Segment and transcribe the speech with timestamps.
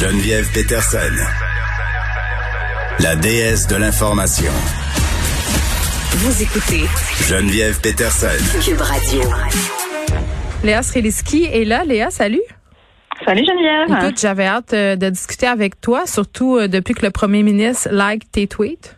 [0.00, 0.98] Geneviève Peterson,
[2.98, 4.50] la déesse de l'information.
[6.16, 6.82] Vous écoutez
[7.28, 8.26] Geneviève Peterson.
[8.60, 9.22] Cube Radio.
[10.64, 11.84] Léa Sreliski est là.
[11.84, 12.42] Léa, salut.
[13.24, 14.02] Salut Geneviève.
[14.02, 17.88] Écoute, j'avais hâte euh, de discuter avec toi, surtout euh, depuis que le premier ministre
[17.92, 18.96] like tes tweets.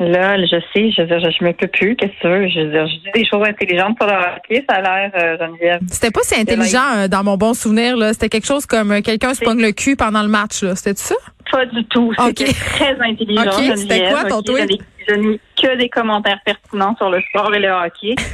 [0.00, 1.94] Là, je sais, je veux dire, je, me peux plus.
[1.94, 2.48] Qu'est-ce que tu veux?
[2.48, 5.36] Je veux dire, je dis des choses intelligentes sur le hockey, ça a l'air, euh,
[5.38, 5.80] Geneviève.
[5.88, 7.98] C'était pas si intelligent euh, dans mon bon souvenir.
[7.98, 8.14] là.
[8.14, 10.62] C'était quelque chose comme euh, quelqu'un se pogne le cul pendant le match.
[10.62, 10.74] là.
[10.74, 11.14] C'était ça?
[11.52, 12.14] Pas du tout.
[12.18, 14.80] C'était très intelligent, c'était quoi ton tweet?
[15.06, 18.14] Je n'ai- que des commentaires pertinents sur le sport et le hockey.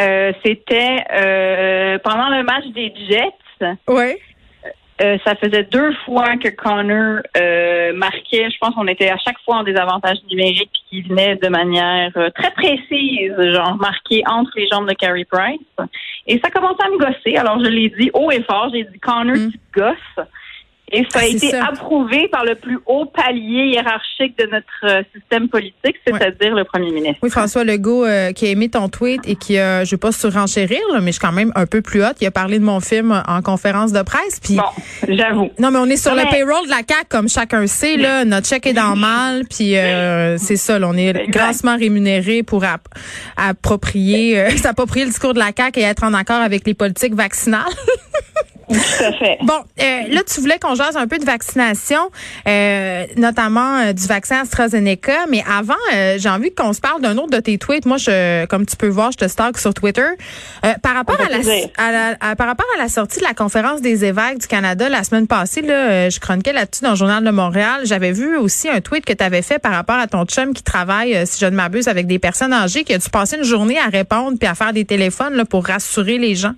[0.00, 1.04] Euh, C'était
[2.04, 3.74] pendant le match des Jets.
[3.88, 4.14] Oui.
[5.00, 8.50] Euh, ça faisait deux fois que Connor euh, marquait.
[8.50, 12.10] Je pense qu'on était à chaque fois en désavantage numérique puis qu'il venait de manière
[12.16, 15.60] euh, très précise, genre marqué entre les jambes de Carey Price.
[16.26, 17.36] Et ça commençait à me gosser.
[17.36, 18.70] Alors je l'ai dit haut et fort.
[18.74, 19.50] J'ai dit Connor, Mm.
[19.52, 20.26] tu te gosses.
[20.90, 21.66] Et ça Ah, a c'est été ça.
[21.66, 26.90] approuvé par le plus haut palier hiérarchique de notre euh, système politique, c'est-à-dire le premier
[26.90, 27.18] ministre.
[27.22, 30.12] Oui, François Legault euh, qui a aimé ton tweet et qui a, je vais pas
[30.12, 32.16] surenchérir, là, mais je suis quand même un peu plus haute.
[32.20, 34.40] Il a parlé de mon film en conférence de presse.
[34.42, 34.62] Puis Bon,
[35.14, 35.50] j'avoue.
[35.58, 37.96] non, mais on est sur le payroll de la CAC, comme chacun sait.
[37.96, 40.78] Là, notre chèque est dans le mal, puis euh, c'est ça.
[40.78, 42.88] là, on est grassement rémunéré pour app-
[43.36, 47.14] approprier, euh, s'approprier le discours de la CAC et être en accord avec les politiques
[47.14, 47.64] vaccinales.
[48.68, 49.38] Tout à fait.
[49.42, 52.10] Bon, euh, là, tu voulais qu'on jase un peu de vaccination,
[52.46, 55.26] euh, notamment euh, du vaccin AstraZeneca.
[55.30, 57.86] Mais avant, euh, j'ai envie qu'on se parle d'un autre de tes tweets.
[57.86, 60.02] Moi, je, comme tu peux voir, je te stalk sur Twitter.
[60.66, 61.68] Euh, par rapport à la, plaisir.
[61.78, 64.88] à la- à- par rapport à la sortie de la conférence des évêques du Canada
[64.88, 67.80] la semaine passée, là, je chroniquais là-dessus dans le journal de Montréal.
[67.84, 70.62] J'avais vu aussi un tweet que tu avais fait par rapport à ton chum qui
[70.62, 73.78] travaille, si je ne m'abuse, avec des personnes âgées, qui a dû passer une journée
[73.78, 76.52] à répondre puis à faire des téléphones là, pour rassurer les gens.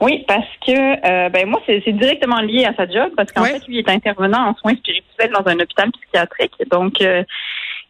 [0.00, 3.50] Oui, parce que euh, ben moi, c'est directement lié à sa job, parce qu'en Ouais.
[3.50, 6.54] fait, lui est intervenant en soins spirituels dans un hôpital psychiatrique.
[6.70, 7.22] Donc, euh,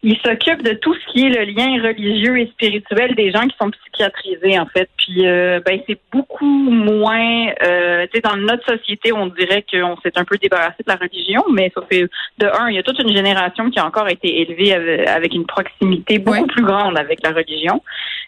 [0.03, 3.55] il s'occupe de tout ce qui est le lien religieux et spirituel des gens qui
[3.61, 4.89] sont psychiatrisés, en fait.
[4.97, 9.95] Puis, euh, ben, c'est beaucoup moins, euh, tu sais, dans notre société, on dirait qu'on
[10.01, 12.07] s'est un peu débarrassé de la religion, mais ça fait,
[12.39, 15.33] de un, il y a toute une génération qui a encore été élevée avec, avec
[15.35, 16.47] une proximité beaucoup Ouais.
[16.47, 17.81] plus grande avec la religion.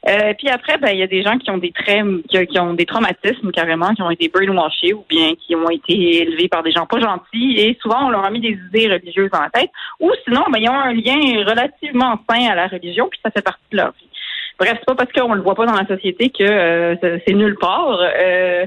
[0.10, 2.74] Euh, puis après, ben, il y a des gens qui ont des traits, qui, ont
[2.74, 6.72] des traumatismes carrément, qui ont été brainwashés ou bien qui ont été élevés par des
[6.72, 9.72] gens pas gentils et souvent on leur a mis des idées religieuses dans la tête
[10.02, 13.42] ou sinon, ben, ils ont un lien relativement sain à la religion puis ça fait
[13.42, 14.08] partie de leur vie.
[14.60, 17.58] Bref, c'est pas parce qu'on le voit pas dans la société que euh, c'est- nulle
[17.58, 18.00] part.
[18.00, 18.66] Euh,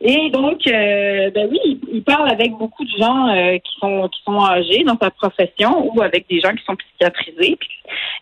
[0.00, 4.22] et donc, euh, ben oui, il parle avec beaucoup de gens euh, qui sont qui
[4.24, 7.58] sont âgés dans sa profession ou avec des gens qui sont psychiatrisés.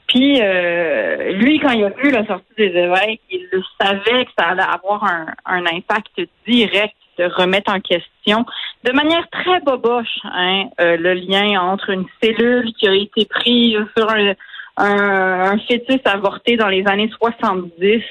[0.08, 4.30] Puis, euh, lui, quand il a vu la sortie des évêques, il le savait que
[4.38, 8.44] ça allait avoir un, un impact direct de remettre en question
[8.84, 13.78] de manière très boboche hein, euh, le lien entre une cellule qui a été prise
[13.96, 14.34] sur un,
[14.76, 18.02] un, un fœtus avorté dans les années 70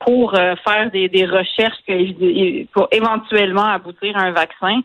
[0.00, 1.78] pour euh, faire des, des recherches
[2.72, 4.80] pour éventuellement aboutir à un vaccin.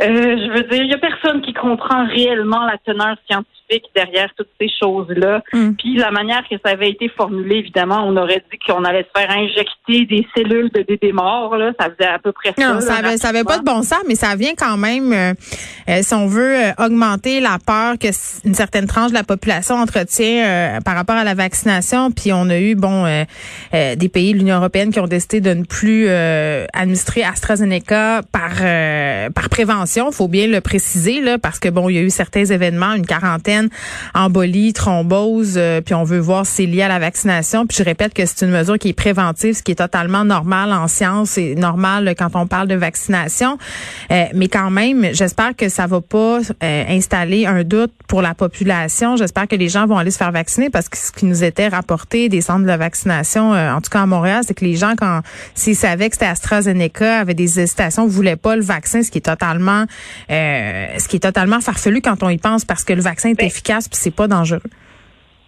[0.00, 3.57] Euh, je veux dire, il y a personne qui comprend réellement la teneur scientifique
[3.94, 5.42] derrière toutes ces choses-là.
[5.52, 5.72] Mm.
[5.72, 9.20] Puis la manière que ça avait été formulé, évidemment, on aurait dit qu'on allait se
[9.20, 11.56] faire injecter des cellules de bébés morts.
[11.56, 12.74] Là, ça faisait à peu près ça.
[12.74, 15.32] Non, ça avait, ça avait pas de bon sens, mais ça vient quand même, euh,
[15.88, 18.08] euh, si on veut, euh, augmenter la peur que
[18.44, 22.10] une certaine tranche de la population entretient euh, par rapport à la vaccination.
[22.10, 23.24] Puis on a eu, bon, euh,
[23.74, 28.22] euh, des pays de l'Union européenne qui ont décidé de ne plus euh, administrer AstraZeneca
[28.32, 30.10] par euh, par prévention.
[30.12, 33.06] Faut bien le préciser là, parce que bon, il y a eu certains événements, une
[33.06, 33.57] quarantaine,
[34.14, 37.66] embolie, thrombose, euh, puis on veut voir si c'est lié à la vaccination.
[37.66, 40.72] Puis je répète que c'est une mesure qui est préventive, ce qui est totalement normal
[40.72, 43.58] en science et normal quand on parle de vaccination.
[44.10, 48.34] Euh, mais quand même, j'espère que ça va pas euh, installer un doute pour la
[48.34, 49.16] population.
[49.16, 51.68] J'espère que les gens vont aller se faire vacciner parce que ce qui nous était
[51.68, 55.20] rapporté des centres de vaccination, en tout cas à Montréal, c'est que les gens, quand
[55.54, 59.22] s'ils savaient que c'était AstraZeneca, avaient des hésitations, voulaient pas le vaccin, ce qui est
[59.22, 59.84] totalement,
[60.28, 63.88] ce qui est totalement farfelu quand on y pense parce que le vaccin Ben, efficace
[63.88, 64.70] puis c'est pas dangereux.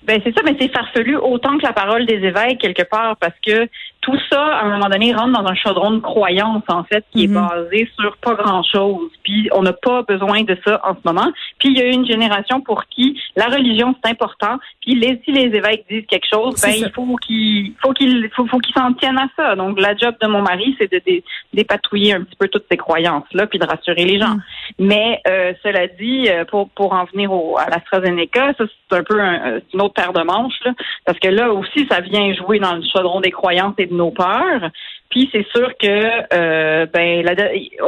[0.02, 3.38] Ben c'est ça, mais c'est farfelu autant que la parole des évêques quelque part, parce
[3.47, 3.69] que
[4.00, 7.29] tout ça, à un moment donné, rentre dans un chaudron de croyance, en fait, qui
[7.29, 7.37] Mhm.
[7.37, 9.11] est basé sur pas grand-chose.
[9.23, 11.31] Puis on n'a pas besoin de ça en ce moment.
[11.58, 14.58] Puis il y a une génération pour qui la religion, c'est important.
[14.81, 16.87] Puis les, si les évêques disent quelque chose, ben ça.
[16.87, 19.55] il faut qu'ils faut qu'ils faut, faut qu'ils s'en tiennent à ça.
[19.55, 22.76] Donc la job de mon mari, c'est de dé- dépatouiller un petit peu toutes ces
[22.79, 24.35] croyances-là, puis de rassurer les gens.
[24.35, 24.43] Mhm.
[24.79, 29.02] Mais euh, cela dit, euh, pour, pour en venir au, à l'AstraZeneca, ça c'est un
[29.05, 30.73] peu un- euh, une autre paire de manches, là,
[31.05, 34.71] parce que là aussi, ça vient jouer dans le chaudron des croyances et nos peurs.
[35.11, 37.25] Puis c'est sûr que euh, ben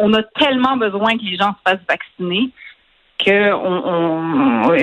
[0.01, 2.51] on a tellement besoin que les gens se fassent vacciner
[3.19, 4.77] que on,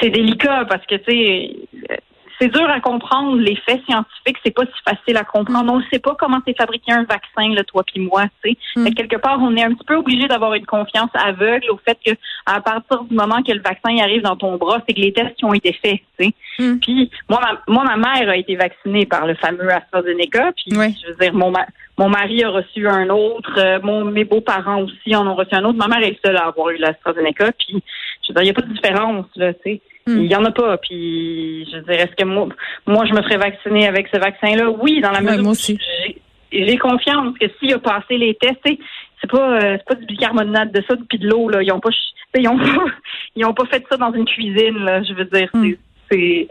[0.00, 2.00] c'est délicat parce que tu sais
[2.40, 5.72] c'est dur à comprendre les faits scientifiques, c'est pas si facile à comprendre.
[5.72, 8.24] On ne sait pas comment c'est fabriqué un vaccin, là, toi puis moi.
[8.42, 8.84] Tu sais, Mm.
[8.84, 11.78] Fait que quelque part, on est un petit peu obligé d'avoir une confiance aveugle au
[11.84, 12.12] fait que
[12.46, 15.34] à partir du moment que le vaccin arrive dans ton bras, c'est que les tests
[15.34, 16.00] qui ont été faits.
[16.18, 16.34] Tu sais.
[16.60, 16.78] Mm.
[16.78, 20.52] Puis moi, ma, moi, ma mère a été vaccinée par le fameux AstraZeneca.
[20.52, 20.94] Puis Oui.
[21.02, 21.66] je veux dire, mon, ma-
[21.98, 23.52] mon mari a reçu un autre.
[23.58, 25.78] euh, mon, mes beaux-parents aussi en ont reçu un autre.
[25.78, 27.50] Ma mère est seule à avoir eu l'AstraZeneca.
[27.58, 27.82] Puis
[28.22, 29.52] je veux dire, il n'y a pas de différence là.
[29.54, 29.80] Tu sais.
[30.16, 30.22] Mm.
[30.24, 30.76] Il y en a pas.
[30.78, 32.48] Puis je veux dire, est-ce que moi,
[32.86, 34.70] moi, je me ferais vacciner avec ce vaccin-là?
[34.70, 35.78] Oui, dans la Ouais, mesure moi où aussi.
[36.52, 40.72] j'ai- confiance que s'il a passé les tests, c'est pas euh, c'est pas du bicarbonate
[40.72, 41.90] de ça puis de l'eau là, ils ont pas
[42.36, 42.84] ils ont pas
[43.36, 45.70] ils ont pas fait ça dans une cuisine là, je veux dire Hmm.
[46.10, 46.48] c'est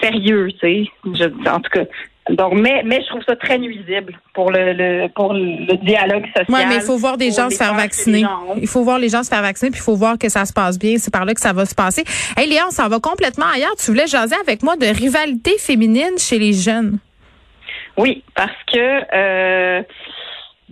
[0.00, 0.48] sérieux.
[0.62, 1.84] Je- En tout cas,
[2.30, 6.46] donc mais mais je trouve ça très nuisible pour le, le pour le dialogue social.
[6.48, 8.24] Oui, mais il faut voir des gens se faire vacciner.
[8.60, 10.52] Il faut voir les gens se faire vacciner, puis il faut voir que ça se
[10.52, 10.96] passe bien.
[10.96, 12.04] C'est par là que ça va se passer.
[12.36, 13.74] Hey, Léon, ça va complètement ailleurs.
[13.76, 16.98] Tu voulais jaser avec moi de rivalité féminine chez les jeunes.
[17.96, 19.82] Oui, parce que euh,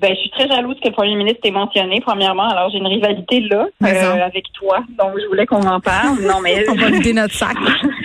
[0.02, 2.48] ben, je suis très jalouse que le premier ministre ait mentionné, premièrement.
[2.48, 4.80] Alors, j'ai une rivalité là euh, avec toi.
[4.98, 6.18] Donc, je voulais qu'on en parle.
[6.22, 7.56] Non, mais On va vider notre sac.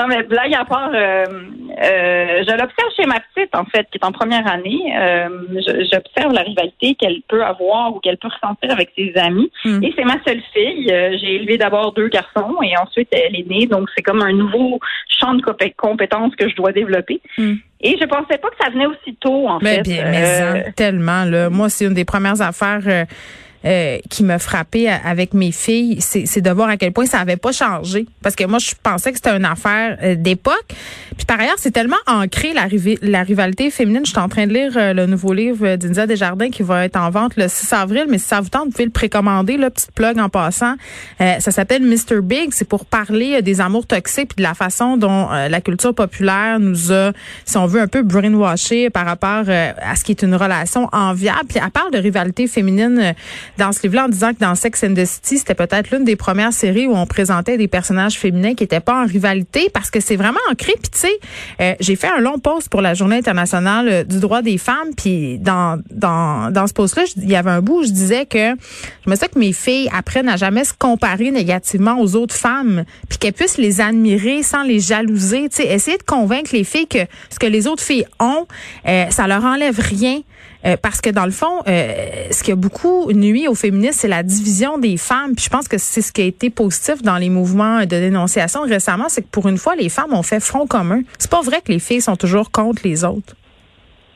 [0.00, 3.98] Non, mais blague à part, euh, euh, je l'observe chez ma petite, en fait, qui
[3.98, 4.80] est en première année.
[4.96, 5.28] Euh,
[5.92, 9.50] J'observe la rivalité qu'elle peut avoir ou qu'elle peut ressentir avec ses amis.
[9.64, 9.84] Mm.
[9.84, 10.90] Et c'est ma seule fille.
[10.90, 13.66] Euh, J'ai élevé d'abord deux garçons et ensuite elle est née.
[13.66, 14.78] Donc, c'est comme un nouveau
[15.20, 17.20] champ de compé- compétences que je dois développer.
[17.36, 17.54] Mm.
[17.82, 19.82] Et je pensais pas que ça venait aussi tôt, en Mais fait.
[19.82, 21.24] bien, mais Euh, tellement.
[21.24, 21.50] Là.
[21.50, 22.80] Moi, c'est une des premières affaires
[23.66, 27.18] euh, qui m'a frappée à- avec mes filles, c'est de voir à quel point ça
[27.18, 28.06] avait pas changé.
[28.22, 30.64] Parce que moi, je pensais que c'était une affaire euh, d'époque.
[31.14, 34.00] Puis par ailleurs, c'est tellement ancré la, rivalité féminine.
[34.06, 36.96] Je suis en train de lire euh, le nouveau livre d'India Desjardins qui va être
[36.96, 38.06] en vente le 6 avril.
[38.08, 39.58] Mais si ça vous tente, vous pouvez le précommander.
[39.58, 40.76] Là, petite plug en passant.
[41.18, 42.22] Ça s'appelle Mr.
[42.22, 42.52] Big.
[42.52, 46.92] C'est pour parler des amours toxiques puis de la façon dont la culture populaire nous
[46.92, 47.12] a,
[47.44, 51.46] si on veut, un peu brainwashé par rapport à ce qui est une relation enviable.
[51.48, 53.14] Puis elle parle de rivalité féminine
[53.60, 56.16] dans ce livre-là en disant que dans Sex and the City, c'était peut-être l'une des
[56.16, 60.00] premières séries où on présentait des personnages féminins qui n'étaient pas en rivalité parce que
[60.00, 60.72] c'est vraiment ancré.
[60.80, 61.20] Puis tu sais,
[61.60, 64.94] euh, j'ai fait un long post pour la Journée internationale euh, du droit des femmes.
[64.96, 68.56] Puis dans dans dans ce post-là, il y avait un bout où je disais que
[69.04, 72.84] je me disais que mes filles apprennent à jamais se comparer négativement aux autres femmes,
[73.10, 75.50] puis qu'elles puissent les admirer sans les jalouser.
[75.50, 78.46] Tu sais, essayer de convaincre les filles que ce que les autres filles ont,
[78.88, 80.20] euh, ça leur enlève rien.
[80.66, 84.08] Euh, parce que dans le fond, euh, ce qui a beaucoup nuit aux féministes, c'est
[84.08, 85.34] la division des femmes.
[85.34, 88.62] Puis je pense que c'est ce qui a été positif dans les mouvements de dénonciation
[88.62, 91.00] récemment, c'est que pour une fois, les femmes ont fait front commun.
[91.18, 93.34] C'est pas vrai que les filles sont toujours contre les autres.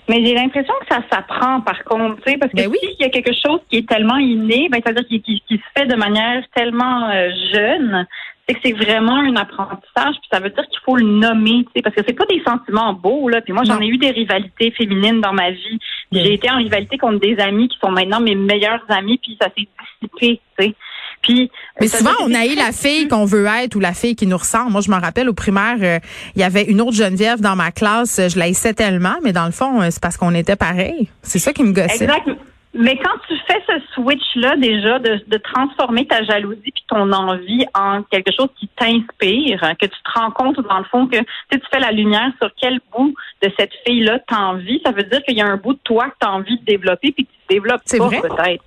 [0.08, 2.76] Mais j'ai l'impression que ça s'apprend, par contre, tu sais, parce que Ben oui.
[2.82, 5.62] s'il y a quelque chose qui est tellement inné, ben, c'est-à-dire qui, qui, qui se
[5.80, 8.06] fait de manière tellement euh, jeune,
[8.46, 11.70] c'est que c'est vraiment un apprentissage, puis ça veut dire qu'il faut le nommer, tu
[11.76, 13.40] sais, parce que c'est pas des sentiments beaux, là.
[13.40, 15.78] Puis moi, j'en ai eu des rivalités féminines dans ma vie.
[16.22, 19.48] J'ai été en rivalité contre des amis qui sont maintenant mes meilleurs amis, puis ça
[19.56, 19.66] s'est
[20.02, 20.74] dissipé, tu sais.
[21.22, 21.50] Puis,
[21.80, 24.36] Mais ça souvent, on c'est la fille qu'on veut être ou la fille qui nous
[24.36, 24.72] ressemble.
[24.72, 25.98] Moi, je me rappelle au primaire, euh,
[26.36, 28.18] il y avait une autre Geneviève dans ma classe.
[28.18, 31.08] euh, Je la haïssais tellement, mais dans le fond, euh, c'est parce qu'on était pareil.
[31.22, 32.04] C'est ça qui me gossait.
[32.04, 32.28] Exact.
[32.76, 37.64] Mais quand tu fais ce switch-là déjà de, de transformer ta jalousie puis ton envie
[37.74, 41.24] en quelque chose qui t'inspire, que tu te rends compte dans le fond que tu
[41.52, 45.04] sais, tu fais la lumière sur quel bout de cette fille-là t'as envie, ça veut
[45.04, 47.24] dire qu'il y a un bout de toi que tu as envie de développer puis
[47.26, 48.64] que tu développes pas peut-être.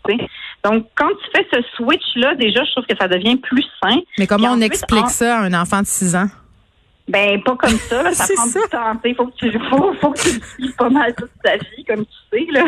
[0.64, 3.98] Donc quand tu fais ce switch-là, déjà, je trouve que ça devient plus sain.
[4.18, 6.28] Mais comment on ensuite, explique en- ça à un enfant de 6 ans?
[7.08, 8.12] Ben, pas comme ça, là.
[8.14, 8.60] Ça prend ça.
[8.60, 9.00] du temps.
[9.06, 11.86] Il faut que tu, faut, faut que tu le suives pas mal toute ta vie,
[11.88, 12.66] comme tu sais, là.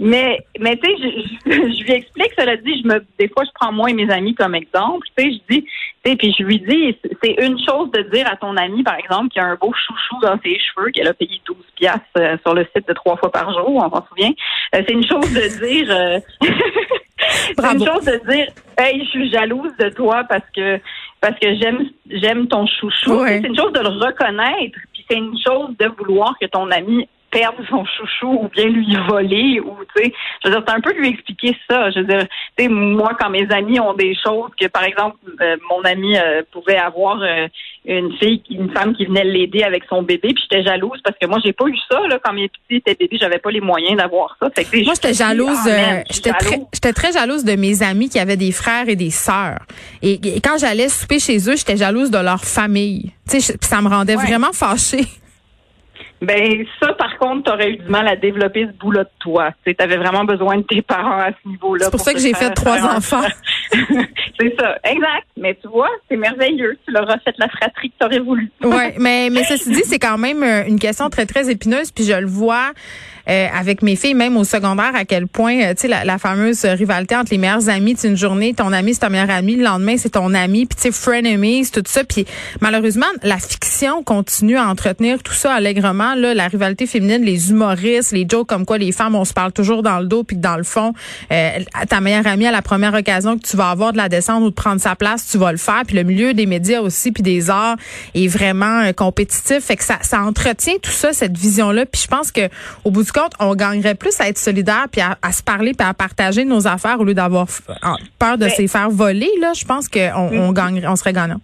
[0.00, 3.44] Mais, mais tu sais, je, je, je lui explique, cela dit, je me, des fois,
[3.44, 5.06] je prends moi et mes amis comme exemple.
[5.16, 8.26] Tu sais, je dis, tu sais, puis je lui dis, c'est une chose de dire
[8.30, 11.14] à ton ami, par exemple, qu'il a un beau chouchou dans ses cheveux, qu'elle a
[11.14, 14.32] payé 12 piastres euh, sur le site de trois fois par jour, on s'en souvient.
[14.74, 16.20] Euh, c'est une chose de dire, euh,
[17.56, 20.80] c'est une chose de dire, hey, je suis jalouse de toi parce que
[21.20, 23.24] parce que j'aime j'aime ton chouchou.
[23.26, 27.08] C'est une chose de le reconnaître, puis c'est une chose de vouloir que ton ami
[27.38, 30.80] perde son chouchou ou bien lui voler ou tu sais je veux dire c'est un
[30.80, 32.26] peu lui expliquer ça je veux dire
[32.56, 36.16] tu sais moi quand mes amis ont des choses que par exemple euh, mon ami
[36.18, 37.46] euh, pouvait avoir euh,
[37.84, 41.26] une fille une femme qui venait l'aider avec son bébé puis j'étais jalouse parce que
[41.26, 43.96] moi j'ai pas eu ça là quand mes petits étaient bébés j'avais pas les moyens
[43.96, 45.58] d'avoir ça Fait que, Moi, j'étais jalouse.
[46.10, 46.66] J'étais très, jalouse.
[46.74, 49.60] j'étais très jalouse de mes amis qui avaient des frères et des sœurs.
[50.02, 53.12] Et, et quand j'allais souper chez eux, j'étais jalouse de leur famille.
[53.30, 54.24] Tu sais, ça me rendait Ouais.
[54.26, 55.04] vraiment fâchée.
[56.20, 59.50] Ben ça, par contre, t'aurais eu du mal à développer ce boulot de toi.
[59.64, 61.84] Tu avais vraiment besoin de tes parents à ce niveau-là.
[61.84, 63.26] C'est pour, ça que j'ai fait trois enfants.
[63.72, 65.28] c'est ça, exact.
[65.36, 66.76] Mais tu vois, c'est merveilleux.
[66.84, 68.50] Tu leur as fait la fratrie que tu aurais voulu.
[68.62, 71.92] oui, mais, mais ceci dit, c'est quand même euh, une question très, très épineuse.
[71.92, 72.72] Puis je le vois
[73.28, 76.18] euh, avec mes filles, même au secondaire, à quel point, euh, tu sais, la, la,
[76.18, 79.64] fameuse rivalité entre les meilleurs amis, une journée, ton ami, c'est ton meilleur ami, le
[79.64, 82.04] lendemain, c'est ton ami, puis tu sais, frenemies, tout ça.
[82.04, 82.26] Puis
[82.60, 86.14] malheureusement, la fiction continue à entretenir tout ça allègrement.
[86.14, 89.52] Là, la rivalité féminine, les humoristes, les jokes comme quoi les femmes, on se parle
[89.52, 90.94] toujours dans le dos, puis dans le fond,
[91.30, 91.50] euh,
[91.88, 94.50] ta meilleure amie, à la première occasion que tu vas avoir de la descente ou
[94.50, 95.82] de prendre sa place, tu vas le faire.
[95.86, 97.76] Puis le milieu des médias aussi, puis des arts
[98.14, 99.60] est vraiment compétitif.
[99.60, 101.84] Fait que ça, ça entretient tout ça, cette vision-là.
[101.86, 102.48] Puis je pense que
[102.84, 105.94] au bout du on gagnerait plus à être solidaire puis à, se parler puis à
[105.94, 107.46] partager nos affaires au lieu d'avoir
[108.18, 109.30] peur de se faire voler.
[109.40, 111.40] Là, je pense qu'on on gagnerait, on serait gagnant.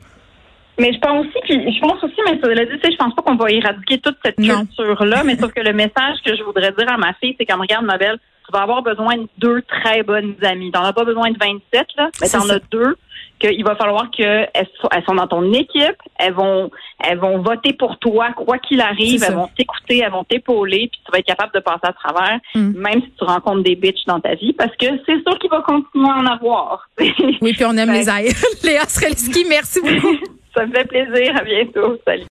[0.78, 3.22] Mais je pense aussi, puis je pense aussi, mais ça l'a dit, je pense pas
[3.22, 6.90] qu'on va éradiquer toute cette culture-là, mais sauf que le message que je voudrais dire
[6.90, 10.02] à ma fille, c'est comme regarde, ma belle, tu vas avoir besoin de deux très
[10.02, 10.70] bonnes amies.
[10.70, 12.96] T'en as pas besoin de 27, là, mais t'en as deux
[13.38, 16.70] qu'il va falloir qu'elles elles sont dans ton équipe, elles vont
[17.02, 21.00] elles vont voter pour toi quoi qu'il arrive, elles vont t'écouter, elles vont t'épauler, puis
[21.04, 22.72] tu vas être capable de passer à travers, mm.
[22.78, 25.60] même si tu rencontres des bitches dans ta vie, parce que c'est sûr qu'il va
[25.62, 26.88] continuer à en avoir.
[26.98, 28.32] oui, puis on aime les ailes.
[28.64, 30.16] Léa Strelski, merci beaucoup.
[30.56, 31.36] Ça me fait plaisir.
[31.36, 31.98] À bientôt.
[32.06, 32.22] Salut.